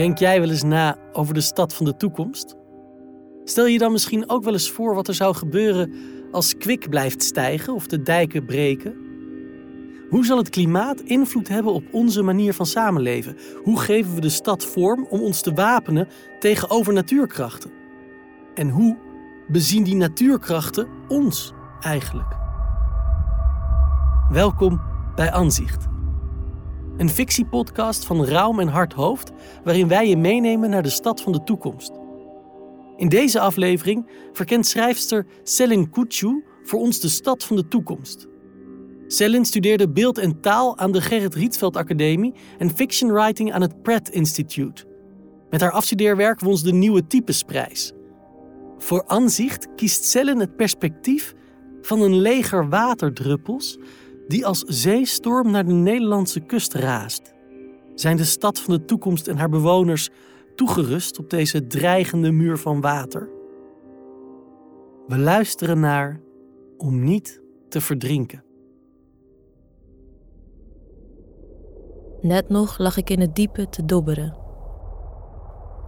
Denk 0.00 0.18
jij 0.18 0.40
wel 0.40 0.50
eens 0.50 0.62
na 0.62 0.96
over 1.12 1.34
de 1.34 1.40
stad 1.40 1.74
van 1.74 1.84
de 1.84 1.96
toekomst? 1.96 2.56
Stel 3.44 3.66
je 3.66 3.78
dan 3.78 3.92
misschien 3.92 4.30
ook 4.30 4.44
wel 4.44 4.52
eens 4.52 4.70
voor 4.70 4.94
wat 4.94 5.08
er 5.08 5.14
zou 5.14 5.34
gebeuren 5.34 5.92
als 6.30 6.56
kwik 6.56 6.88
blijft 6.88 7.22
stijgen 7.22 7.74
of 7.74 7.86
de 7.86 8.02
dijken 8.02 8.44
breken? 8.44 8.94
Hoe 10.08 10.24
zal 10.24 10.36
het 10.36 10.48
klimaat 10.48 11.00
invloed 11.00 11.48
hebben 11.48 11.72
op 11.72 11.84
onze 11.92 12.22
manier 12.22 12.54
van 12.54 12.66
samenleven? 12.66 13.36
Hoe 13.62 13.80
geven 13.80 14.14
we 14.14 14.20
de 14.20 14.28
stad 14.28 14.64
vorm 14.64 15.06
om 15.10 15.20
ons 15.20 15.42
te 15.42 15.52
wapenen 15.52 16.08
tegen 16.38 16.70
overnatuurkrachten? 16.70 17.70
En 18.54 18.68
hoe 18.68 18.96
bezien 19.48 19.82
die 19.82 19.96
natuurkrachten 19.96 20.88
ons 21.08 21.52
eigenlijk? 21.80 22.36
Welkom 24.30 24.80
bij 25.14 25.32
Anzicht. 25.32 25.86
Een 27.00 27.10
fictiepodcast 27.10 28.04
van 28.04 28.24
Raum 28.24 28.60
en 28.60 28.68
Hart 28.68 28.92
Hoofd, 28.92 29.30
waarin 29.64 29.88
wij 29.88 30.08
je 30.08 30.16
meenemen 30.16 30.70
naar 30.70 30.82
de 30.82 30.88
stad 30.88 31.22
van 31.22 31.32
de 31.32 31.44
toekomst. 31.44 31.92
In 32.96 33.08
deze 33.08 33.40
aflevering 33.40 34.10
verkent 34.32 34.66
schrijfster 34.66 35.26
Selin 35.42 35.90
Kuchu 35.90 36.44
voor 36.62 36.80
ons 36.80 37.00
de 37.00 37.08
stad 37.08 37.44
van 37.44 37.56
de 37.56 37.68
toekomst. 37.68 38.26
Selin 39.06 39.44
studeerde 39.44 39.90
beeld 39.90 40.18
en 40.18 40.40
taal 40.40 40.78
aan 40.78 40.92
de 40.92 41.00
Gerrit 41.00 41.34
Rietveld 41.34 41.76
Academie 41.76 42.34
en 42.58 42.70
fiction 42.70 43.12
writing 43.12 43.52
aan 43.52 43.62
het 43.62 43.82
Pratt 43.82 44.10
Institute. 44.10 44.84
Met 45.50 45.60
haar 45.60 45.72
afstudeerwerk 45.72 46.40
won 46.40 46.56
ze 46.56 46.64
de 46.64 46.72
Nieuwe 46.72 47.06
Typesprijs. 47.06 47.92
Voor 48.78 49.04
Anzicht 49.04 49.68
kiest 49.76 50.04
Selin 50.04 50.40
het 50.40 50.56
perspectief 50.56 51.34
van 51.82 52.00
een 52.00 52.20
leger 52.20 52.68
waterdruppels 52.68 53.78
die 54.30 54.46
als 54.46 54.60
zeestorm 54.66 55.50
naar 55.50 55.66
de 55.66 55.72
Nederlandse 55.72 56.40
kust 56.40 56.74
raast. 56.74 57.34
Zijn 57.94 58.16
de 58.16 58.24
stad 58.24 58.60
van 58.60 58.74
de 58.74 58.84
toekomst 58.84 59.28
en 59.28 59.36
haar 59.36 59.48
bewoners 59.48 60.10
toegerust 60.54 61.18
op 61.18 61.30
deze 61.30 61.66
dreigende 61.66 62.30
muur 62.30 62.58
van 62.58 62.80
water? 62.80 63.28
We 65.06 65.18
luisteren 65.18 65.80
naar 65.80 66.20
Om 66.76 67.04
niet 67.04 67.40
te 67.68 67.80
verdrinken. 67.80 68.44
Net 72.20 72.48
nog 72.48 72.78
lag 72.78 72.96
ik 72.96 73.10
in 73.10 73.20
het 73.20 73.34
diepe 73.34 73.68
te 73.68 73.84
dobberen. 73.84 74.36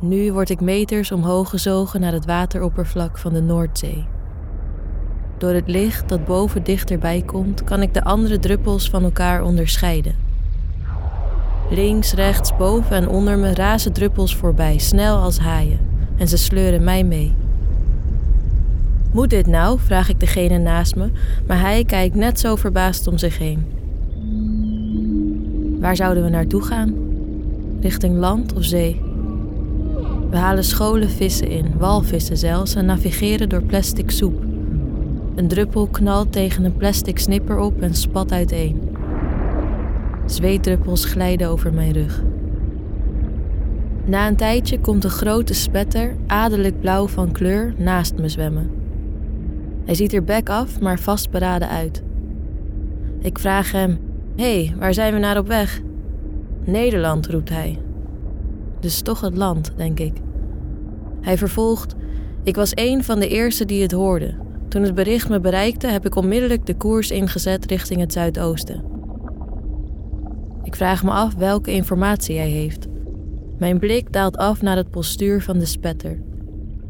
Nu 0.01 0.33
word 0.33 0.51
ik 0.51 0.61
meters 0.61 1.13
omhoog 1.13 1.51
gezogen 1.51 2.01
naar 2.01 2.13
het 2.13 2.27
wateroppervlak 2.27 3.19
van 3.19 3.33
de 3.33 3.43
Noordzee. 3.43 4.07
Door 5.43 5.55
het 5.55 5.69
licht 5.69 6.09
dat 6.09 6.25
boven 6.25 6.63
dichterbij 6.63 7.23
komt, 7.27 7.65
kan 7.65 7.83
ik 7.83 7.95
de 7.95 8.05
andere 8.05 8.39
druppels 8.39 8.91
van 8.91 9.03
elkaar 9.03 9.45
onderscheiden. 9.45 10.15
Links, 11.71 12.13
rechts, 12.13 12.57
boven 12.57 12.97
en 12.97 13.09
onder 13.09 13.39
me 13.39 13.55
razen 13.55 13.93
druppels 13.93 14.37
voorbij, 14.37 14.79
snel 14.79 15.17
als 15.17 15.39
haaien, 15.39 15.79
en 16.17 16.29
ze 16.29 16.37
sleuren 16.37 16.85
mij 16.85 17.05
mee. 17.05 17.35
Moet 19.13 19.31
dit 19.31 19.47
nou? 19.47 19.79
vraag 19.81 20.09
ik 20.09 20.21
degene 20.21 20.59
naast 20.59 20.97
me, 20.97 21.11
maar 21.47 21.61
hij 21.61 21.85
kijkt 21.85 22.15
net 22.15 22.41
zo 22.41 22.57
verbaasd 22.57 23.07
om 23.07 23.19
zich 23.19 23.39
heen. 23.39 23.65
Waar 25.81 25.97
zouden 25.97 26.23
we 26.25 26.31
naartoe 26.31 26.63
gaan? 26.63 26.95
Richting 27.81 28.17
land 28.17 28.55
of 28.55 28.65
zee? 28.65 29.01
We 30.31 30.37
halen 30.37 30.65
scholen 30.65 31.11
vissen 31.11 31.49
in, 31.49 31.75
walvissen 31.79 32.37
zelfs, 32.37 32.75
en 32.75 32.87
navigeren 32.87 33.49
door 33.49 33.63
plastic 33.63 34.11
soep. 34.11 34.51
Een 35.35 35.49
druppel 35.49 35.87
knalt 35.87 36.33
tegen 36.33 36.65
een 36.65 36.77
plastic 36.77 37.19
snipper 37.19 37.59
op 37.59 37.81
en 37.81 37.95
spat 37.95 38.33
uiteen. 38.33 38.97
Zweetdruppels 40.27 41.05
glijden 41.05 41.49
over 41.49 41.73
mijn 41.73 41.93
rug. 41.93 42.23
Na 44.05 44.29
een 44.29 44.37
tijdje 44.37 44.81
komt 44.81 45.05
een 45.05 45.11
grote 45.11 45.55
spetter, 45.55 46.17
adellijk 46.27 46.81
blauw 46.81 47.09
van 47.09 47.33
kleur, 47.33 47.75
naast 47.77 48.15
me 48.15 48.29
zwemmen. 48.29 48.71
Hij 49.85 49.95
ziet 49.95 50.13
er 50.13 50.25
bek 50.25 50.49
af, 50.49 50.81
maar 50.81 50.99
vastberaden 50.99 51.69
uit. 51.69 52.03
Ik 53.21 53.39
vraag 53.39 53.73
hem: 53.73 53.99
Hé, 54.37 54.65
hey, 54.65 54.75
waar 54.79 54.95
zijn 54.95 55.13
we 55.13 55.19
naar 55.19 55.39
op 55.39 55.47
weg? 55.47 55.81
Nederland, 56.65 57.27
roept 57.27 57.49
hij. 57.49 57.79
Dus 58.81 59.01
toch 59.01 59.21
het 59.21 59.37
land, 59.37 59.73
denk 59.77 59.99
ik. 59.99 60.13
Hij 61.21 61.39
vervolgt: 61.39 61.95
Ik 62.43 62.57
was 62.57 62.73
een 62.75 63.05
van 63.05 63.19
de 63.19 63.29
eerste 63.29 63.65
die 63.65 63.83
het 63.83 63.93
hoorde. 63.93 64.35
Toen 64.73 64.83
het 64.83 64.95
bericht 64.95 65.29
me 65.29 65.41
bereikte, 65.41 65.87
heb 65.87 66.07
ik 66.07 66.17
onmiddellijk 66.17 66.67
de 66.67 66.75
koers 66.75 67.11
ingezet 67.11 67.67
richting 67.67 68.01
het 68.01 68.13
zuidoosten. 68.13 68.85
Ik 70.63 70.77
vraag 70.77 71.03
me 71.03 71.11
af 71.11 71.35
welke 71.35 71.73
informatie 71.73 72.39
hij 72.39 72.49
heeft. 72.49 72.87
Mijn 73.59 73.79
blik 73.79 74.13
daalt 74.13 74.37
af 74.37 74.63
naar 74.63 74.77
het 74.77 74.91
postuur 74.91 75.43
van 75.43 75.59
de 75.59 75.65
spetter. 75.65 76.19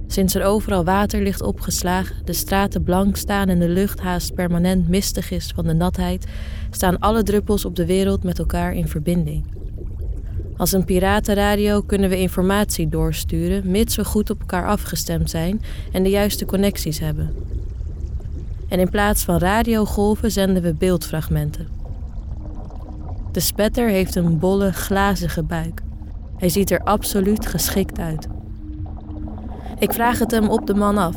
Sinds 0.06 0.34
er 0.34 0.44
overal 0.44 0.84
water 0.84 1.22
ligt 1.22 1.42
opgeslagen, 1.42 2.16
de 2.24 2.32
straten 2.32 2.82
blank 2.82 3.16
staan 3.16 3.48
en 3.48 3.58
de 3.58 3.68
lucht 3.68 4.00
haast 4.00 4.34
permanent 4.34 4.88
mistig 4.88 5.30
is 5.30 5.52
van 5.54 5.66
de 5.66 5.74
natheid, 5.74 6.26
staan 6.70 6.98
alle 6.98 7.22
druppels 7.22 7.64
op 7.64 7.76
de 7.76 7.86
wereld 7.86 8.22
met 8.22 8.38
elkaar 8.38 8.74
in 8.74 8.88
verbinding. 8.88 9.44
Als 10.56 10.72
een 10.72 10.84
piratenradio 10.84 11.80
kunnen 11.80 12.10
we 12.10 12.18
informatie 12.18 12.88
doorsturen, 12.88 13.70
mits 13.70 13.96
we 13.96 14.04
goed 14.04 14.30
op 14.30 14.40
elkaar 14.40 14.66
afgestemd 14.66 15.30
zijn 15.30 15.60
en 15.92 16.02
de 16.02 16.10
juiste 16.10 16.44
connecties 16.44 16.98
hebben. 16.98 17.52
En 18.72 18.78
in 18.78 18.90
plaats 18.90 19.24
van 19.24 19.38
radiogolven 19.38 20.30
zenden 20.30 20.62
we 20.62 20.74
beeldfragmenten. 20.74 21.68
De 23.32 23.40
spetter 23.40 23.88
heeft 23.88 24.14
een 24.14 24.38
bolle, 24.38 24.72
glazige 24.72 25.42
buik. 25.42 25.80
Hij 26.36 26.48
ziet 26.48 26.70
er 26.70 26.80
absoluut 26.80 27.46
geschikt 27.46 27.98
uit. 27.98 28.26
Ik 29.78 29.92
vraag 29.92 30.18
het 30.18 30.30
hem 30.30 30.48
op 30.48 30.66
de 30.66 30.74
man 30.74 30.98
af. 30.98 31.16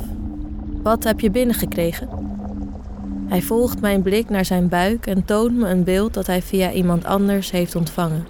Wat 0.83 1.03
heb 1.03 1.19
je 1.19 1.31
binnengekregen? 1.31 2.09
Hij 3.27 3.41
volgt 3.41 3.81
mijn 3.81 4.01
blik 4.01 4.29
naar 4.29 4.45
zijn 4.45 4.69
buik 4.69 5.07
en 5.07 5.25
toont 5.25 5.55
me 5.55 5.69
een 5.69 5.83
beeld 5.83 6.13
dat 6.13 6.27
hij 6.27 6.41
via 6.41 6.71
iemand 6.71 7.05
anders 7.05 7.51
heeft 7.51 7.75
ontvangen. 7.75 8.25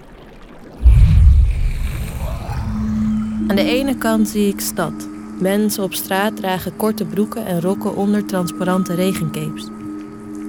Aan 3.48 3.56
de 3.56 3.64
ene 3.64 3.98
kant 3.98 4.28
zie 4.28 4.48
ik 4.48 4.60
stad. 4.60 5.15
Mensen 5.38 5.82
op 5.82 5.94
straat 5.94 6.36
dragen 6.36 6.76
korte 6.76 7.04
broeken 7.04 7.46
en 7.46 7.60
rokken 7.60 7.96
onder 7.96 8.24
transparante 8.24 8.94
regencapes. 8.94 9.66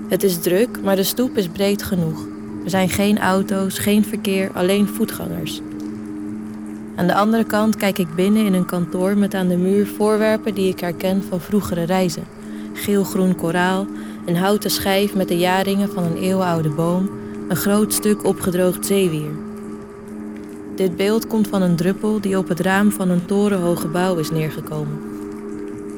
Het 0.08 0.24
is 0.24 0.40
druk, 0.40 0.82
maar 0.84 0.96
de 0.96 1.04
stoep 1.04 1.38
is 1.38 1.48
breed 1.48 1.84
genoeg. 1.84 2.26
Er 2.64 2.70
zijn 2.70 2.90
geen 2.90 3.20
auto's, 3.20 3.80
geen 3.80 4.06
verkeer, 4.06 4.52
alleen 4.54 4.88
voetgangers. 4.88 5.62
Aan 6.96 7.08
de 7.08 7.14
andere 7.14 7.44
kant 7.44 7.76
kijk 7.76 7.98
ik 7.98 8.16
binnen 8.16 8.46
in 8.46 8.54
een 8.54 8.66
kantoor 8.66 9.18
met 9.18 9.34
aan 9.34 9.48
de 9.48 9.58
muur 9.58 9.88
voorwerpen 9.88 10.54
die 10.54 10.70
ik 10.70 10.80
herken 10.80 11.24
van 11.30 11.42
vroegere 11.42 11.84
reizen. 11.84 12.24
Geelgroen 12.74 13.36
koraal, 13.36 13.86
een 14.26 14.38
houten 14.38 14.70
schijf 14.70 15.16
met 15.16 15.28
de 15.28 15.38
jaringen 15.38 15.90
van 15.90 16.04
een 16.04 16.18
eeuwenoude 16.18 16.70
boom, 16.70 17.10
een 17.48 17.56
groot 17.56 17.94
stuk 17.94 18.26
opgedroogd 18.26 18.86
zeewier. 18.86 19.47
Dit 20.78 20.96
beeld 20.96 21.28
komt 21.28 21.48
van 21.48 21.62
een 21.62 21.76
druppel 21.76 22.22
die 22.22 22.38
op 22.38 22.48
het 22.48 22.60
raam 22.60 22.92
van 22.92 23.10
een 23.10 23.26
torenhoog 23.26 23.82
gebouw 23.82 24.16
is 24.16 24.32
neergekomen. 24.32 25.00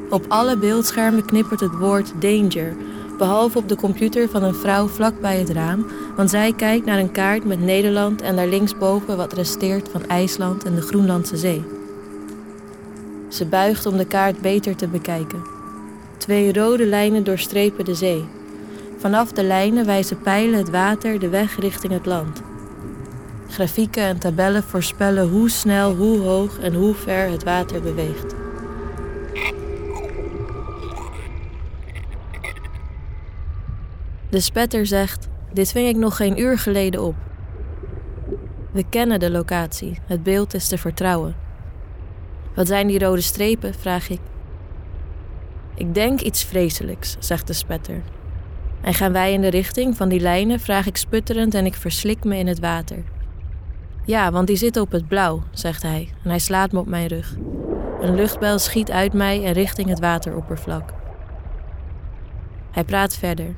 Op 0.09 0.25
alle 0.27 0.57
beeldschermen 0.57 1.25
knippert 1.25 1.59
het 1.59 1.77
woord 1.77 2.13
danger, 2.19 2.75
behalve 3.17 3.57
op 3.57 3.69
de 3.69 3.75
computer 3.75 4.29
van 4.29 4.43
een 4.43 4.55
vrouw 4.55 4.87
vlak 4.87 5.21
bij 5.21 5.37
het 5.37 5.49
raam, 5.49 5.85
want 6.15 6.29
zij 6.29 6.53
kijkt 6.53 6.85
naar 6.85 6.99
een 6.99 7.11
kaart 7.11 7.45
met 7.45 7.61
Nederland 7.61 8.21
en 8.21 8.35
daar 8.35 8.47
linksboven 8.47 9.17
wat 9.17 9.33
resteert 9.33 9.89
van 9.89 10.07
IJsland 10.07 10.63
en 10.63 10.75
de 10.75 10.81
Groenlandse 10.81 11.37
Zee. 11.37 11.63
Ze 13.29 13.45
buigt 13.45 13.85
om 13.85 13.97
de 13.97 14.05
kaart 14.05 14.41
beter 14.41 14.75
te 14.75 14.87
bekijken. 14.87 15.41
Twee 16.17 16.53
rode 16.53 16.85
lijnen 16.85 17.23
doorstrepen 17.23 17.85
de 17.85 17.95
zee. 17.95 18.25
Vanaf 18.97 19.31
de 19.31 19.43
lijnen 19.43 19.85
wijzen 19.85 20.19
pijlen 20.19 20.57
het 20.57 20.69
water 20.69 21.19
de 21.19 21.29
weg 21.29 21.59
richting 21.59 21.93
het 21.93 22.05
land. 22.05 22.41
Grafieken 23.49 24.03
en 24.03 24.19
tabellen 24.19 24.63
voorspellen 24.63 25.29
hoe 25.29 25.49
snel, 25.49 25.95
hoe 25.95 26.19
hoog 26.19 26.59
en 26.59 26.73
hoe 26.73 26.93
ver 26.93 27.29
het 27.29 27.43
water 27.43 27.81
beweegt. 27.81 28.35
De 34.29 34.39
spetter 34.39 34.85
zegt: 34.85 35.27
Dit 35.53 35.71
ving 35.71 35.87
ik 35.87 35.95
nog 35.95 36.15
geen 36.15 36.39
uur 36.39 36.57
geleden 36.57 37.03
op. 37.03 37.15
We 38.71 38.85
kennen 38.89 39.19
de 39.19 39.31
locatie, 39.31 39.99
het 40.05 40.23
beeld 40.23 40.53
is 40.53 40.67
te 40.67 40.77
vertrouwen. 40.77 41.35
Wat 42.55 42.67
zijn 42.67 42.87
die 42.87 42.99
rode 42.99 43.21
strepen? 43.21 43.73
vraag 43.73 44.09
ik. 44.09 44.19
Ik 45.75 45.93
denk 45.93 46.21
iets 46.21 46.43
vreselijks, 46.43 47.15
zegt 47.19 47.47
de 47.47 47.53
spetter. 47.53 48.01
En 48.81 48.93
gaan 48.93 49.11
wij 49.11 49.33
in 49.33 49.41
de 49.41 49.49
richting 49.49 49.97
van 49.97 50.09
die 50.09 50.19
lijnen, 50.19 50.59
vraag 50.59 50.87
ik 50.87 50.97
sputterend 50.97 51.53
en 51.53 51.65
ik 51.65 51.75
verslik 51.75 52.23
me 52.23 52.37
in 52.37 52.47
het 52.47 52.59
water. 52.59 53.03
Ja, 54.05 54.31
want 54.31 54.47
die 54.47 54.55
zitten 54.55 54.81
op 54.81 54.91
het 54.91 55.07
blauw, 55.07 55.43
zegt 55.51 55.81
hij 55.81 56.09
en 56.23 56.29
hij 56.29 56.39
slaat 56.39 56.71
me 56.71 56.79
op 56.79 56.87
mijn 56.87 57.07
rug. 57.07 57.35
Een 58.01 58.15
luchtbel 58.15 58.59
schiet 58.59 58.91
uit 58.91 59.13
mij 59.13 59.45
en 59.45 59.53
richting 59.53 59.89
het 59.89 59.99
wateroppervlak. 59.99 60.93
Hij 62.71 62.83
praat 62.83 63.15
verder, 63.15 63.55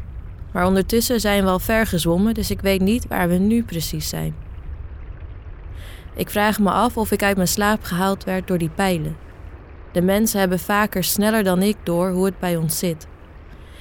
maar 0.52 0.66
ondertussen 0.66 1.20
zijn 1.20 1.44
we 1.44 1.50
al 1.50 1.60
ver 1.60 1.86
gezwommen, 1.86 2.34
dus 2.34 2.52
ik 2.52 2.62
weet 2.62 2.82
niet 2.82 3.08
waar 3.08 3.30
we 3.30 3.36
nu 3.36 3.64
precies 3.64 4.10
zijn. 4.10 4.36
Ik 6.16 6.30
vraag 6.30 6.60
me 6.60 6.72
af 6.72 6.98
of 6.98 7.12
ik 7.12 7.24
uit 7.24 7.36
mijn 7.36 7.48
slaap 7.48 7.84
gehaald 7.84 8.24
werd 8.24 8.48
door 8.48 8.58
die 8.58 8.70
pijlen. 8.70 9.18
De 9.92 10.02
mensen 10.02 10.40
hebben 10.40 10.60
vaker 10.60 11.04
sneller 11.04 11.44
dan 11.44 11.62
ik 11.62 11.78
door 11.84 12.12
hoe 12.12 12.26
het 12.26 12.40
bij 12.40 12.56
ons 12.56 12.80
zit. 12.80 13.08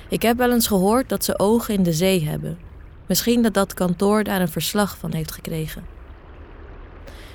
Ik 0.08 0.22
heb 0.22 0.36
wel 0.36 0.52
eens 0.52 0.66
gehoord 0.66 1.08
dat 1.08 1.24
ze 1.24 1.38
ogen 1.38 1.74
in 1.74 1.82
de 1.82 1.92
zee 1.92 2.24
hebben. 2.24 2.58
Misschien 3.06 3.42
dat 3.42 3.54
dat 3.54 3.74
kantoor 3.74 4.24
daar 4.24 4.40
een 4.40 4.48
verslag 4.48 4.98
van 4.98 5.14
heeft 5.14 5.32
gekregen. 5.32 5.84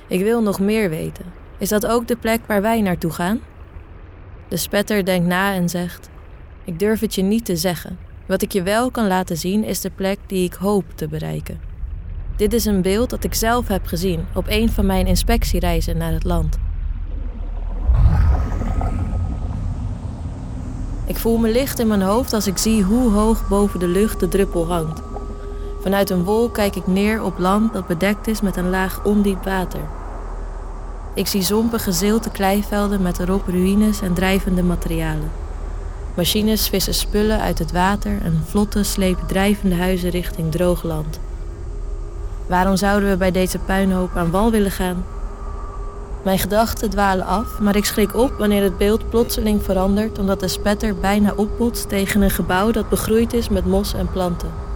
Ik 0.08 0.22
wil 0.22 0.42
nog 0.42 0.60
meer 0.60 0.90
weten. 0.90 1.24
Is 1.58 1.68
dat 1.68 1.86
ook 1.86 2.08
de 2.08 2.16
plek 2.16 2.40
waar 2.46 2.62
wij 2.62 2.80
naartoe 2.80 3.10
gaan? 3.10 3.40
De 4.48 4.56
spetter 4.56 5.04
denkt 5.04 5.26
na 5.26 5.54
en 5.54 5.68
zegt: 5.68 6.08
Ik 6.64 6.78
durf 6.78 7.00
het 7.00 7.14
je 7.14 7.22
niet 7.22 7.44
te 7.44 7.56
zeggen. 7.56 7.98
Wat 8.26 8.42
ik 8.42 8.52
je 8.52 8.62
wel 8.62 8.90
kan 8.90 9.06
laten 9.06 9.36
zien 9.36 9.64
is 9.64 9.80
de 9.80 9.90
plek 9.90 10.18
die 10.26 10.44
ik 10.44 10.54
hoop 10.54 10.84
te 10.94 11.08
bereiken. 11.08 11.60
Dit 12.36 12.52
is 12.52 12.64
een 12.64 12.82
beeld 12.82 13.10
dat 13.10 13.24
ik 13.24 13.34
zelf 13.34 13.68
heb 13.68 13.86
gezien 13.86 14.24
op 14.34 14.44
een 14.48 14.70
van 14.70 14.86
mijn 14.86 15.06
inspectiereizen 15.06 15.96
naar 15.96 16.12
het 16.12 16.24
land. 16.24 16.58
Ik 21.06 21.16
voel 21.16 21.38
me 21.38 21.50
licht 21.50 21.78
in 21.78 21.86
mijn 21.86 22.02
hoofd 22.02 22.32
als 22.32 22.46
ik 22.46 22.58
zie 22.58 22.82
hoe 22.82 23.10
hoog 23.10 23.48
boven 23.48 23.80
de 23.80 23.88
lucht 23.88 24.20
de 24.20 24.28
druppel 24.28 24.66
hangt. 24.66 25.15
Vanuit 25.86 26.10
een 26.10 26.24
wolk 26.24 26.54
kijk 26.54 26.76
ik 26.76 26.86
neer 26.86 27.22
op 27.22 27.38
land 27.38 27.72
dat 27.72 27.86
bedekt 27.86 28.26
is 28.26 28.40
met 28.40 28.56
een 28.56 28.70
laag 28.70 29.04
ondiep 29.04 29.44
water. 29.44 29.80
Ik 31.14 31.26
zie 31.26 31.42
zompige 31.42 31.92
zilte 31.92 32.30
kleivelden 32.30 33.02
met 33.02 33.18
erop 33.18 33.48
ruïnes 33.48 34.00
en 34.00 34.14
drijvende 34.14 34.62
materialen. 34.62 35.30
Machines 36.14 36.68
vissen 36.68 36.94
spullen 36.94 37.40
uit 37.40 37.58
het 37.58 37.72
water 37.72 38.18
en 38.22 38.42
vlotten 38.46 38.84
slepen 38.84 39.26
drijvende 39.26 39.74
huizen 39.74 40.10
richting 40.10 40.52
droog 40.52 40.82
land. 40.82 41.20
Waarom 42.46 42.76
zouden 42.76 43.10
we 43.10 43.16
bij 43.16 43.30
deze 43.30 43.58
puinhoop 43.58 44.16
aan 44.16 44.30
wal 44.30 44.50
willen 44.50 44.70
gaan? 44.70 45.04
Mijn 46.22 46.38
gedachten 46.38 46.90
dwalen 46.90 47.26
af, 47.26 47.60
maar 47.60 47.76
ik 47.76 47.84
schrik 47.84 48.14
op 48.14 48.32
wanneer 48.38 48.62
het 48.62 48.78
beeld 48.78 49.10
plotseling 49.10 49.62
verandert 49.62 50.18
omdat 50.18 50.40
de 50.40 50.48
spetter 50.48 50.96
bijna 50.96 51.32
opbotst 51.36 51.88
tegen 51.88 52.22
een 52.22 52.30
gebouw 52.30 52.70
dat 52.70 52.88
begroeid 52.88 53.32
is 53.32 53.48
met 53.48 53.66
mos 53.66 53.94
en 53.94 54.10
planten. 54.10 54.66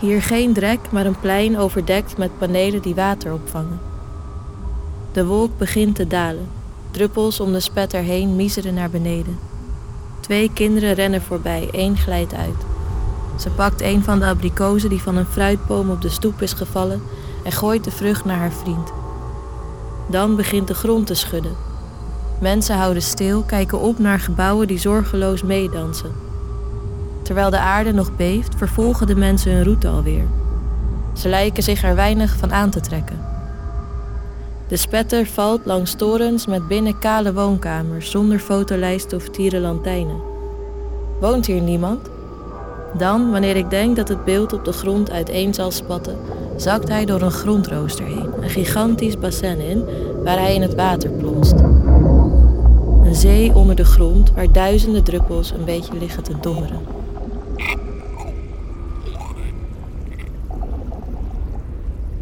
Hier 0.00 0.22
geen 0.22 0.52
drek, 0.52 0.80
maar 0.90 1.06
een 1.06 1.20
plein 1.20 1.58
overdekt 1.58 2.16
met 2.16 2.38
panelen 2.38 2.82
die 2.82 2.94
water 2.94 3.32
opvangen. 3.32 3.80
De 5.12 5.26
wolk 5.26 5.58
begint 5.58 5.94
te 5.94 6.06
dalen. 6.06 6.48
Druppels 6.90 7.40
om 7.40 7.52
de 7.52 7.60
spetter 7.60 8.00
heen 8.00 8.36
miseren 8.36 8.74
naar 8.74 8.90
beneden. 8.90 9.38
Twee 10.20 10.50
kinderen 10.52 10.94
rennen 10.94 11.22
voorbij, 11.22 11.68
één 11.72 11.96
glijdt 11.96 12.34
uit. 12.34 12.64
Ze 13.38 13.50
pakt 13.50 13.80
een 13.80 14.02
van 14.02 14.18
de 14.18 14.24
abrikozen 14.24 14.88
die 14.88 15.02
van 15.02 15.16
een 15.16 15.26
fruitboom 15.26 15.90
op 15.90 16.02
de 16.02 16.08
stoep 16.08 16.42
is 16.42 16.52
gevallen 16.52 17.02
en 17.44 17.52
gooit 17.52 17.84
de 17.84 17.90
vrucht 17.90 18.24
naar 18.24 18.38
haar 18.38 18.52
vriend. 18.52 18.92
Dan 20.08 20.36
begint 20.36 20.68
de 20.68 20.74
grond 20.74 21.06
te 21.06 21.14
schudden. 21.14 21.56
Mensen 22.40 22.76
houden 22.76 23.02
stil, 23.02 23.42
kijken 23.42 23.80
op 23.80 23.98
naar 23.98 24.20
gebouwen 24.20 24.66
die 24.66 24.78
zorgeloos 24.78 25.42
meedansen. 25.42 26.29
Terwijl 27.22 27.50
de 27.50 27.58
aarde 27.58 27.92
nog 27.92 28.16
beeft, 28.16 28.54
vervolgen 28.56 29.06
de 29.06 29.16
mensen 29.16 29.52
hun 29.52 29.64
route 29.64 29.88
alweer. 29.88 30.24
Ze 31.12 31.28
lijken 31.28 31.62
zich 31.62 31.82
er 31.82 31.94
weinig 31.94 32.36
van 32.36 32.52
aan 32.52 32.70
te 32.70 32.80
trekken. 32.80 33.20
De 34.68 34.76
spetter 34.76 35.26
valt 35.26 35.60
langs 35.64 35.94
torens 35.94 36.46
met 36.46 36.68
binnen 36.68 36.98
kale 36.98 37.32
woonkamers 37.32 38.10
zonder 38.10 38.38
fotolijst 38.38 39.12
of 39.12 39.28
tierenlantijnen. 39.28 40.20
Woont 41.20 41.46
hier 41.46 41.60
niemand? 41.60 42.10
Dan, 42.98 43.30
wanneer 43.30 43.56
ik 43.56 43.70
denk 43.70 43.96
dat 43.96 44.08
het 44.08 44.24
beeld 44.24 44.52
op 44.52 44.64
de 44.64 44.72
grond 44.72 45.10
uiteen 45.10 45.54
zal 45.54 45.70
spatten, 45.70 46.16
zakt 46.56 46.88
hij 46.88 47.04
door 47.04 47.20
een 47.20 47.30
grondrooster 47.30 48.04
heen, 48.04 48.30
een 48.40 48.50
gigantisch 48.50 49.18
bassin 49.18 49.60
in, 49.60 49.84
waar 50.24 50.38
hij 50.38 50.54
in 50.54 50.62
het 50.62 50.74
water 50.74 51.10
plonst. 51.10 51.54
Een 53.04 53.14
zee 53.14 53.54
onder 53.54 53.76
de 53.76 53.84
grond 53.84 54.32
waar 54.32 54.52
duizenden 54.52 55.04
druppels 55.04 55.50
een 55.50 55.64
beetje 55.64 55.98
liggen 55.98 56.22
te 56.22 56.34
dommeren. 56.40 56.99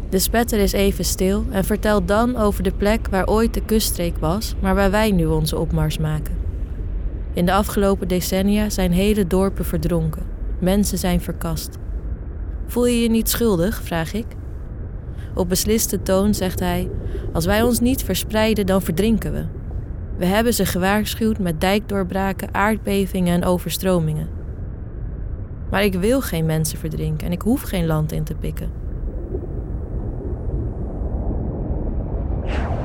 De 0.09 0.19
spetter 0.19 0.59
is 0.59 0.71
even 0.71 1.05
stil 1.05 1.45
en 1.49 1.63
vertelt 1.63 2.07
dan 2.07 2.35
over 2.35 2.63
de 2.63 2.71
plek 2.71 3.07
waar 3.07 3.27
ooit 3.27 3.53
de 3.53 3.61
kuststreek 3.65 4.17
was, 4.17 4.55
maar 4.59 4.75
waar 4.75 4.91
wij 4.91 5.11
nu 5.11 5.25
onze 5.25 5.57
opmars 5.57 5.97
maken. 5.97 6.37
In 7.33 7.45
de 7.45 7.53
afgelopen 7.53 8.07
decennia 8.07 8.69
zijn 8.69 8.91
hele 8.91 9.27
dorpen 9.27 9.65
verdronken. 9.65 10.23
Mensen 10.59 10.97
zijn 10.97 11.21
verkast. 11.21 11.77
Voel 12.67 12.85
je 12.85 13.01
je 13.01 13.09
niet 13.09 13.29
schuldig? 13.29 13.81
vraag 13.83 14.13
ik. 14.13 14.25
Op 15.35 15.49
besliste 15.49 16.01
toon 16.01 16.33
zegt 16.33 16.59
hij: 16.59 16.89
Als 17.33 17.45
wij 17.45 17.61
ons 17.61 17.79
niet 17.79 18.03
verspreiden, 18.03 18.65
dan 18.65 18.81
verdrinken 18.81 19.31
we. 19.31 19.45
We 20.17 20.25
hebben 20.25 20.53
ze 20.53 20.65
gewaarschuwd 20.65 21.39
met 21.39 21.61
dijkdoorbraken, 21.61 22.53
aardbevingen 22.53 23.33
en 23.33 23.45
overstromingen. 23.45 24.29
Maar 25.71 25.83
ik 25.83 25.93
wil 25.93 26.21
geen 26.21 26.45
mensen 26.45 26.77
verdrinken 26.77 27.27
en 27.27 27.33
ik 27.33 27.41
hoef 27.41 27.61
geen 27.61 27.85
land 27.85 28.11
in 28.11 28.23
te 28.23 28.35
pikken. 28.35 28.88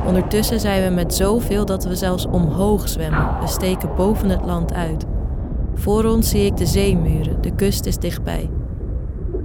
Ondertussen 0.07 0.61
zijn 0.61 0.89
we 0.89 0.95
met 0.95 1.15
zoveel 1.15 1.65
dat 1.65 1.85
we 1.85 1.97
zelfs 1.97 2.27
omhoog 2.27 2.89
zwemmen. 2.89 3.41
We 3.41 3.47
steken 3.47 3.95
boven 3.97 4.29
het 4.29 4.45
land 4.45 4.73
uit. 4.73 5.05
Voor 5.75 6.05
ons 6.05 6.29
zie 6.29 6.45
ik 6.45 6.57
de 6.57 6.67
zeemuren, 6.67 7.43
de 7.43 7.55
kust 7.55 7.87
is 7.87 7.99
dichtbij. 7.99 8.51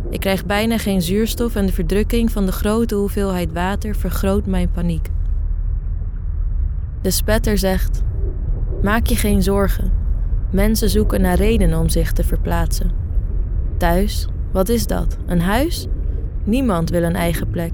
Ik 0.10 0.20
krijg 0.20 0.46
bijna 0.46 0.78
geen 0.78 1.02
zuurstof 1.02 1.56
en 1.56 1.66
de 1.66 1.74
verdrukking 1.74 2.32
van 2.32 2.46
de 2.46 2.52
grote 2.52 2.96
hoeveelheid 2.96 3.54
water 3.54 3.96
vergroot 3.96 4.46
mijn 4.46 4.72
paniek. 4.72 5.10
De 7.02 7.12
spetter 7.12 7.58
zegt: 7.58 8.04
Maak 8.82 9.08
je 9.08 9.16
geen 9.16 9.44
zorgen. 9.44 9.92
Mensen 10.52 10.90
zoeken 10.90 11.22
naar 11.22 11.36
redenen 11.36 11.80
om 11.80 11.90
zich 11.90 12.12
te 12.12 12.24
verplaatsen. 12.24 12.92
Thuis, 13.78 14.28
wat 14.52 14.70
is 14.70 14.88
dat? 14.88 15.18
Een 15.26 15.42
huis? 15.42 15.88
Niemand 16.44 16.90
wil 16.90 17.04
een 17.04 17.16
eigen 17.16 17.50
plek. 17.50 17.72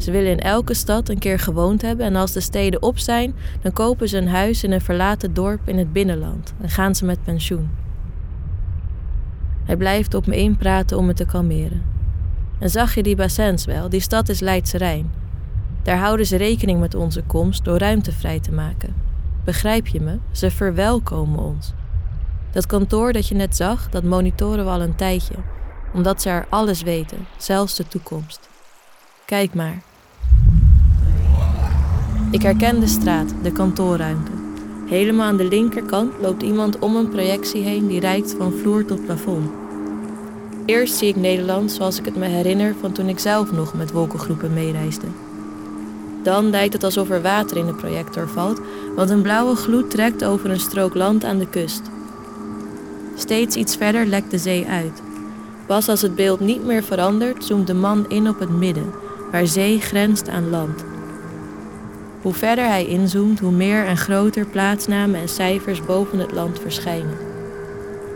Ze 0.00 0.10
willen 0.10 0.30
in 0.30 0.40
elke 0.40 0.74
stad 0.74 1.08
een 1.08 1.18
keer 1.18 1.38
gewoond 1.38 1.82
hebben 1.82 2.06
en 2.06 2.16
als 2.16 2.32
de 2.32 2.40
steden 2.40 2.82
op 2.82 2.98
zijn, 2.98 3.34
dan 3.62 3.72
kopen 3.72 4.08
ze 4.08 4.16
een 4.16 4.28
huis 4.28 4.64
in 4.64 4.72
een 4.72 4.80
verlaten 4.80 5.34
dorp 5.34 5.68
in 5.68 5.78
het 5.78 5.92
binnenland 5.92 6.52
en 6.60 6.68
gaan 6.68 6.94
ze 6.94 7.04
met 7.04 7.24
pensioen. 7.24 7.70
Hij 9.64 9.76
blijft 9.76 10.14
op 10.14 10.26
me 10.26 10.36
inpraten 10.36 10.96
om 10.96 11.06
me 11.06 11.12
te 11.12 11.24
kalmeren. 11.24 11.82
En 12.58 12.70
zag 12.70 12.94
je 12.94 13.02
die 13.02 13.16
bassins 13.16 13.64
wel? 13.64 13.88
Die 13.88 14.00
stad 14.00 14.28
is 14.28 14.40
Leidse 14.40 14.78
Rijn. 14.78 15.10
Daar 15.82 15.98
houden 15.98 16.26
ze 16.26 16.36
rekening 16.36 16.80
met 16.80 16.94
onze 16.94 17.22
komst 17.22 17.64
door 17.64 17.78
ruimte 17.78 18.12
vrij 18.12 18.40
te 18.40 18.52
maken. 18.52 18.94
Begrijp 19.44 19.86
je 19.86 20.00
me? 20.00 20.18
Ze 20.30 20.50
verwelkomen 20.50 21.38
ons. 21.38 21.72
Dat 22.50 22.66
kantoor 22.66 23.12
dat 23.12 23.28
je 23.28 23.34
net 23.34 23.56
zag, 23.56 23.88
dat 23.88 24.02
monitoren 24.02 24.64
we 24.64 24.70
al 24.70 24.82
een 24.82 24.94
tijdje, 24.94 25.34
omdat 25.92 26.22
ze 26.22 26.28
er 26.28 26.46
alles 26.48 26.82
weten, 26.82 27.26
zelfs 27.36 27.74
de 27.74 27.88
toekomst. 27.88 28.48
Kijk 29.24 29.54
maar. 29.54 29.89
Ik 32.30 32.42
herken 32.42 32.80
de 32.80 32.86
straat, 32.86 33.34
de 33.42 33.52
kantoorruimte. 33.52 34.30
Helemaal 34.86 35.26
aan 35.26 35.36
de 35.36 35.48
linkerkant 35.48 36.12
loopt 36.20 36.42
iemand 36.42 36.78
om 36.78 36.96
een 36.96 37.08
projectie 37.08 37.62
heen 37.62 37.86
die 37.86 38.00
reikt 38.00 38.34
van 38.38 38.52
vloer 38.52 38.84
tot 38.84 39.04
plafond. 39.04 39.50
Eerst 40.66 40.94
zie 40.94 41.08
ik 41.08 41.16
Nederland 41.16 41.72
zoals 41.72 41.98
ik 41.98 42.04
het 42.04 42.16
me 42.16 42.26
herinner 42.26 42.74
van 42.80 42.92
toen 42.92 43.08
ik 43.08 43.18
zelf 43.18 43.52
nog 43.52 43.74
met 43.74 43.92
wolkengroepen 43.92 44.52
meereisde. 44.52 45.06
Dan 46.22 46.50
lijkt 46.50 46.72
het 46.72 46.84
alsof 46.84 47.10
er 47.10 47.22
water 47.22 47.56
in 47.56 47.66
de 47.66 47.74
projector 47.74 48.28
valt, 48.28 48.60
want 48.96 49.10
een 49.10 49.22
blauwe 49.22 49.56
gloed 49.56 49.90
trekt 49.90 50.24
over 50.24 50.50
een 50.50 50.60
strook 50.60 50.94
land 50.94 51.24
aan 51.24 51.38
de 51.38 51.48
kust. 51.48 51.82
Steeds 53.16 53.56
iets 53.56 53.76
verder 53.76 54.06
lekt 54.06 54.30
de 54.30 54.38
zee 54.38 54.66
uit. 54.66 55.02
Pas 55.66 55.88
als 55.88 56.02
het 56.02 56.14
beeld 56.14 56.40
niet 56.40 56.64
meer 56.64 56.82
verandert, 56.82 57.44
zoomt 57.44 57.66
de 57.66 57.74
man 57.74 58.04
in 58.08 58.28
op 58.28 58.38
het 58.38 58.58
midden, 58.58 58.92
waar 59.30 59.46
zee 59.46 59.80
grenst 59.80 60.28
aan 60.28 60.50
land. 60.50 60.89
Hoe 62.22 62.34
verder 62.34 62.64
hij 62.64 62.86
inzoomt, 62.86 63.40
hoe 63.40 63.52
meer 63.52 63.86
en 63.86 63.96
groter 63.96 64.46
plaatsnamen 64.46 65.20
en 65.20 65.28
cijfers 65.28 65.84
boven 65.84 66.18
het 66.18 66.32
land 66.32 66.60
verschijnen. 66.60 67.16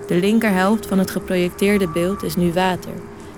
De 0.06 0.14
linkerhelft 0.14 0.87
van 0.87 0.99
het 0.99 1.11
geprojecteerde 1.11 1.88
beeld 1.88 2.23
is 2.23 2.37
nu 2.37 2.52
water, 2.52 2.92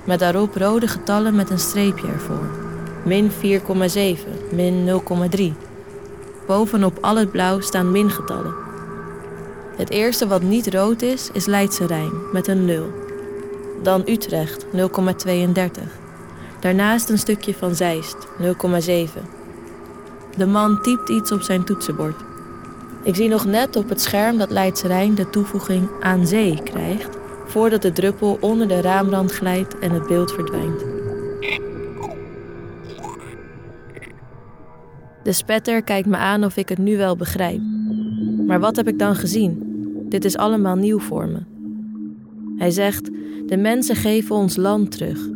met 0.05 0.19
daarop 0.19 0.57
rode 0.57 0.89
getallen 0.89 1.35
met 1.35 1.51
een 1.51 1.59
streepje 1.59 2.07
ervoor. 2.07 2.51
Min 3.05 3.31
4,7, 3.31 3.37
min 4.51 5.03
0,3. 5.39 5.43
Bovenop 6.47 6.99
al 7.01 7.17
het 7.17 7.31
blauw 7.31 7.61
staan 7.61 7.91
mingetallen. 7.91 8.55
Het 9.77 9.91
eerste 9.91 10.27
wat 10.27 10.43
niet 10.43 10.75
rood 10.75 11.03
is, 11.03 11.31
is 11.33 11.47
Leidse 11.47 11.87
Rijn, 11.87 12.13
met 12.33 12.49
een 12.49 12.65
0. 12.65 12.91
Dan 13.83 14.03
Utrecht, 14.07 14.67
0,32. 14.67 14.71
Daarnaast 16.61 17.09
een 17.09 17.19
stukje 17.19 17.55
van 17.55 17.75
Zeist, 17.75 18.17
0,7. 18.41 19.36
De 20.37 20.47
man 20.47 20.83
typt 20.83 21.09
iets 21.09 21.33
op 21.33 21.41
zijn 21.41 21.65
toetsenbord. 21.65 22.21
Ik 23.03 23.15
zie 23.15 23.29
nog 23.29 23.47
net 23.47 23.77
op 23.77 23.89
het 23.89 24.01
scherm 24.01 24.39
dat 24.39 24.51
Leidse 24.51 24.87
Rijn 24.87 25.15
de 25.15 25.31
toevoeging 25.31 25.89
aan 26.01 26.27
zee 26.27 26.63
krijgt, 26.63 27.17
voordat 27.47 27.83
de 27.83 27.93
druppel 27.93 28.39
onder 28.41 28.69
de 28.69 28.81
raamrand 28.81 29.33
glijdt 29.33 29.79
en 29.79 29.91
het 29.91 30.07
beeld 30.07 30.33
verdwijnt. 30.33 30.85
De 35.23 35.33
spetter 35.33 35.83
kijkt 35.83 36.09
me 36.09 36.17
aan 36.17 36.45
of 36.45 36.57
ik 36.57 36.69
het 36.69 36.79
nu 36.79 36.97
wel 36.97 37.17
begrijp. 37.17 37.61
Maar 38.47 38.61
wat 38.61 38.77
heb 38.77 38.89
ik 38.89 38.99
dan 38.99 39.15
gezien? 39.15 39.63
Dit 40.09 40.25
is 40.25 40.37
allemaal 40.37 40.77
nieuw 40.77 40.99
voor 40.99 41.29
me. 41.29 41.41
Hij 42.57 42.71
zegt: 42.71 43.11
De 43.47 43.57
mensen 43.57 43.97
geven 43.97 44.35
ons 44.35 44.57
land 44.57 44.91
terug. 44.91 45.29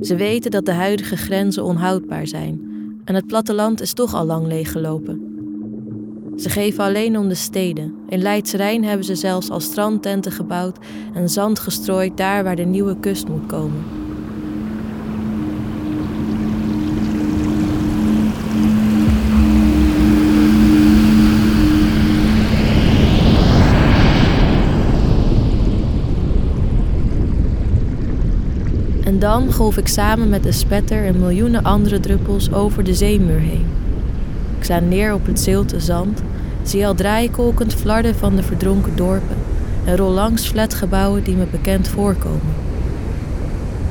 Ze 0.00 0.16
weten 0.16 0.50
dat 0.50 0.66
de 0.66 0.72
huidige 0.72 1.16
grenzen 1.16 1.64
onhoudbaar 1.64 2.26
zijn 2.26 2.73
en 3.04 3.14
het 3.14 3.26
platteland 3.26 3.80
is 3.80 3.92
toch 3.92 4.14
al 4.14 4.24
lang 4.24 4.46
leeggelopen. 4.46 5.32
Ze 6.36 6.48
geven 6.48 6.84
alleen 6.84 7.18
om 7.18 7.28
de 7.28 7.34
steden. 7.34 7.94
In 8.08 8.22
Leidse 8.22 8.56
Rijn 8.56 8.84
hebben 8.84 9.06
ze 9.06 9.14
zelfs 9.14 9.50
al 9.50 9.60
strandtenten 9.60 10.32
gebouwd 10.32 10.78
en 11.14 11.28
zand 11.28 11.58
gestrooid 11.58 12.16
daar 12.16 12.44
waar 12.44 12.56
de 12.56 12.64
nieuwe 12.64 13.00
kust 13.00 13.28
moet 13.28 13.46
komen. 13.46 14.03
Golf 29.54 29.76
ik 29.76 29.88
samen 29.88 30.28
met 30.28 30.42
de 30.42 30.52
spetter 30.52 31.04
en 31.04 31.18
miljoenen 31.18 31.62
andere 31.62 32.00
druppels 32.00 32.52
over 32.52 32.84
de 32.84 32.94
zeemuur 32.94 33.38
heen. 33.38 33.66
Ik 34.58 34.64
sta 34.64 34.80
neer 34.80 35.14
op 35.14 35.26
het 35.26 35.40
zilte 35.40 35.80
zand, 35.80 36.22
zie 36.62 36.86
al 36.86 36.94
draaikolkend 36.94 37.74
flarden 37.74 38.14
van 38.14 38.36
de 38.36 38.42
verdronken 38.42 38.96
dorpen 38.96 39.36
en 39.84 39.96
rol 39.96 40.10
langs 40.10 40.46
flatgebouwen 40.46 41.24
die 41.24 41.36
me 41.36 41.44
bekend 41.50 41.88
voorkomen. 41.88 42.54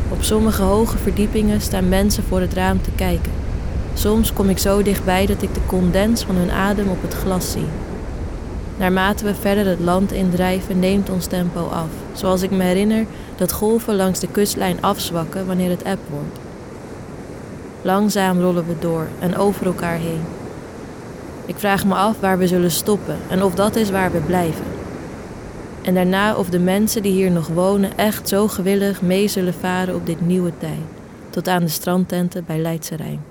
Op 0.09 0.23
sommige 0.23 0.61
hoge 0.61 0.97
verdiepingen 0.97 1.61
staan 1.61 1.89
mensen 1.89 2.23
voor 2.23 2.39
het 2.39 2.53
raam 2.53 2.81
te 2.81 2.91
kijken. 2.95 3.31
Soms 3.93 4.33
kom 4.33 4.49
ik 4.49 4.57
zo 4.57 4.81
dichtbij 4.81 5.25
dat 5.25 5.41
ik 5.41 5.53
de 5.53 5.65
condens 5.65 6.23
van 6.23 6.35
hun 6.35 6.51
adem 6.51 6.87
op 6.87 7.01
het 7.01 7.13
glas 7.13 7.51
zie. 7.51 7.67
Naarmate 8.77 9.25
we 9.25 9.35
verder 9.35 9.65
het 9.65 9.79
land 9.79 10.11
indrijven, 10.11 10.79
neemt 10.79 11.09
ons 11.09 11.25
tempo 11.25 11.65
af. 11.65 11.89
Zoals 12.13 12.41
ik 12.41 12.51
me 12.51 12.63
herinner 12.63 13.05
dat 13.37 13.51
golven 13.51 13.95
langs 13.95 14.19
de 14.19 14.27
kustlijn 14.27 14.81
afzwakken 14.81 15.45
wanneer 15.45 15.69
het 15.69 15.83
eb 15.83 15.99
wordt. 16.09 16.37
Langzaam 17.81 18.41
rollen 18.41 18.67
we 18.67 18.75
door 18.79 19.07
en 19.19 19.37
over 19.37 19.65
elkaar 19.65 19.97
heen. 19.97 20.21
Ik 21.45 21.55
vraag 21.57 21.85
me 21.85 21.93
af 21.93 22.19
waar 22.19 22.37
we 22.37 22.47
zullen 22.47 22.71
stoppen 22.71 23.17
en 23.29 23.43
of 23.43 23.55
dat 23.55 23.75
is 23.75 23.89
waar 23.89 24.11
we 24.11 24.19
blijven. 24.19 24.65
En 25.81 25.93
daarna 25.93 26.35
of 26.35 26.49
de 26.49 26.59
mensen 26.59 27.01
die 27.01 27.11
hier 27.11 27.31
nog 27.31 27.47
wonen 27.47 27.97
echt 27.97 28.29
zo 28.29 28.47
gewillig 28.47 29.01
mee 29.01 29.27
zullen 29.27 29.53
varen 29.53 29.95
op 29.95 30.05
dit 30.05 30.21
nieuwe 30.21 30.51
tijd, 30.57 30.83
tot 31.29 31.47
aan 31.47 31.61
de 31.61 31.67
strandtenten 31.67 32.45
bij 32.45 32.57
Leidse 32.57 32.95
Rijn. 32.95 33.21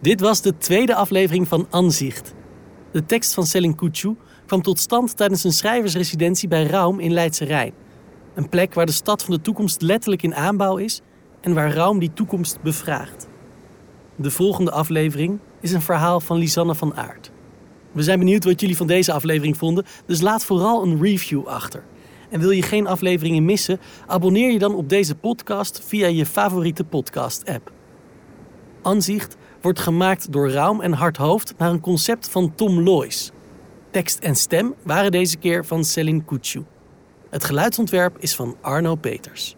Dit 0.00 0.20
was 0.20 0.42
de 0.42 0.58
tweede 0.58 0.94
aflevering 0.94 1.48
van 1.48 1.66
Anzicht. 1.70 2.34
De 2.92 3.06
tekst 3.06 3.34
van 3.34 3.46
Selin 3.46 3.74
Kuchu 3.74 4.16
kwam 4.46 4.62
tot 4.62 4.78
stand 4.78 5.16
tijdens 5.16 5.44
een 5.44 5.52
schrijversresidentie 5.52 6.48
bij 6.48 6.64
Raum 6.64 7.00
in 7.00 7.12
Leidse 7.12 7.44
Rijn. 7.44 7.72
Een 8.34 8.48
plek 8.48 8.74
waar 8.74 8.86
de 8.86 8.92
stad 8.92 9.22
van 9.22 9.34
de 9.34 9.40
toekomst 9.40 9.82
letterlijk 9.82 10.22
in 10.22 10.34
aanbouw 10.34 10.76
is 10.76 11.00
en 11.40 11.54
waar 11.54 11.72
Raum 11.72 11.98
die 11.98 12.12
toekomst 12.12 12.62
bevraagt. 12.62 13.28
De 14.16 14.30
volgende 14.30 14.70
aflevering 14.70 15.38
is 15.60 15.72
een 15.72 15.82
verhaal 15.82 16.20
van 16.20 16.36
Lisanne 16.36 16.74
van 16.74 16.96
Aert. 16.96 17.30
We 17.92 18.02
zijn 18.02 18.18
benieuwd 18.18 18.44
wat 18.44 18.60
jullie 18.60 18.76
van 18.76 18.86
deze 18.86 19.12
aflevering 19.12 19.56
vonden, 19.56 19.84
dus 20.06 20.20
laat 20.20 20.44
vooral 20.44 20.82
een 20.82 21.02
review 21.02 21.46
achter. 21.46 21.84
En 22.30 22.40
wil 22.40 22.50
je 22.50 22.62
geen 22.62 22.86
afleveringen 22.86 23.44
missen, 23.44 23.80
abonneer 24.06 24.52
je 24.52 24.58
dan 24.58 24.74
op 24.74 24.88
deze 24.88 25.14
podcast 25.14 25.82
via 25.84 26.06
je 26.06 26.26
favoriete 26.26 26.84
podcast-app. 26.84 27.72
Anzicht 28.82 29.36
wordt 29.68 29.82
gemaakt 29.82 30.32
door 30.32 30.50
Raum 30.50 30.80
en 30.80 30.92
Harthoofd 30.92 31.54
naar 31.58 31.70
een 31.70 31.80
concept 31.80 32.28
van 32.30 32.54
Tom 32.54 32.80
Lois. 32.80 33.30
Tekst 33.90 34.18
en 34.18 34.34
stem 34.34 34.74
waren 34.82 35.10
deze 35.10 35.36
keer 35.36 35.64
van 35.64 35.84
Céline 35.84 36.24
Coutu. 36.24 36.64
Het 37.30 37.44
geluidsontwerp 37.44 38.16
is 38.18 38.34
van 38.34 38.56
Arno 38.60 38.94
Peters. 38.94 39.57